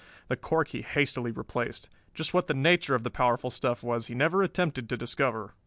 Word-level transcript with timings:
The 0.29 0.35
cork 0.35 0.69
he 0.69 0.81
hastily 0.81 1.29
replaced. 1.29 1.87
Just 2.15 2.33
what 2.33 2.47
the 2.47 2.55
nature 2.55 2.95
of 2.95 3.03
the 3.03 3.11
powerful 3.11 3.51
stuff 3.51 3.83
was 3.83 4.07
he 4.07 4.15
never 4.15 4.41
attempted 4.41 4.89
to 4.89 4.97
discover. 4.97 5.53